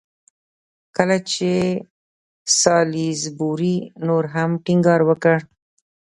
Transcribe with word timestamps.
کله 0.95 1.17
چې 1.31 1.51
سالیزبوري 2.59 3.75
نور 4.07 4.23
هم 4.33 4.49
ټینګار 4.65 5.01
وکړ. 5.09 5.37